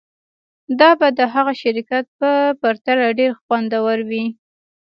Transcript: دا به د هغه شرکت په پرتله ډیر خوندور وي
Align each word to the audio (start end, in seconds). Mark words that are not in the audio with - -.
دا 0.79 0.89
به 0.99 1.07
د 1.19 1.21
هغه 1.33 1.53
شرکت 1.61 2.05
په 2.19 2.29
پرتله 2.61 3.05
ډیر 3.19 3.31
خوندور 3.43 3.97
وي 4.09 4.25